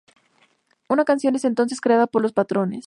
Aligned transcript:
Una 0.89 1.05
canción 1.05 1.35
es 1.35 1.45
entonces 1.45 1.79
creada 1.79 2.07
por 2.07 2.23
los 2.23 2.33
patrones. 2.33 2.79